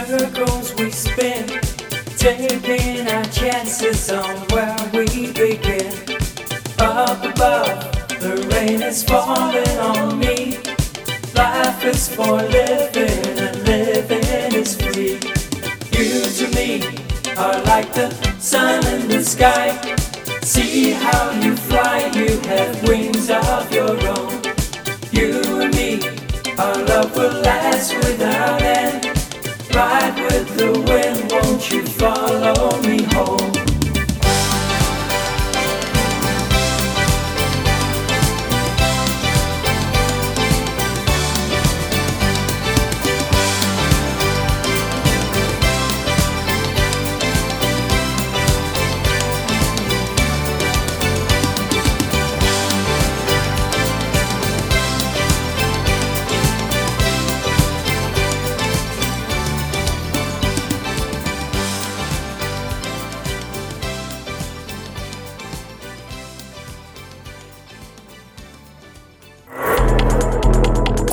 circles 0.00 0.74
we 0.74 0.90
spin, 0.90 1.46
taking 2.18 3.06
our 3.06 3.24
chances 3.26 4.10
on 4.10 4.36
where 4.48 4.76
we 4.92 5.06
begin. 5.32 5.92
Up 6.80 7.22
above, 7.22 7.92
the 8.18 8.34
rain 8.52 8.82
is 8.82 9.04
falling 9.04 9.78
on 9.78 10.18
me. 10.18 10.58
Life 11.36 11.84
is 11.84 12.08
for 12.12 12.42
living, 12.42 13.38
and 13.38 13.56
living 13.62 14.54
is 14.60 14.74
free. 14.74 15.14
You 15.96 16.22
to 16.38 16.46
me 16.56 16.82
are 17.36 17.62
like 17.62 17.92
the 17.94 18.10
sun 18.40 18.84
in 18.86 19.06
the 19.06 19.22
sky. 19.22 19.68
See 20.42 20.90
how 20.90 21.30
you 21.40 21.56
fly, 21.56 22.10
you 22.14 22.40
have 22.50 22.88
wings 22.88 23.30
of 23.30 23.72
your 23.72 23.96
own. 24.08 24.42
You 25.12 25.62
and 25.62 25.74
me, 25.76 26.02
our 26.58 26.78
love 26.84 27.16
will 27.16 27.40
last 27.42 27.94
without 27.94 28.60
end. 28.60 29.13
Ride 29.74 30.14
with 30.30 30.56
the 30.56 30.70
wind, 30.70 31.32
won't 31.32 31.70
you 31.72 31.84
follow 31.84 32.80
me 32.82 33.02
home? 33.12 33.53